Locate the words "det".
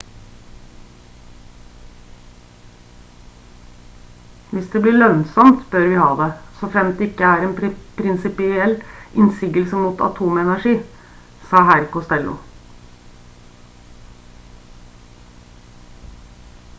4.75-4.81, 6.23-6.29, 7.03-7.09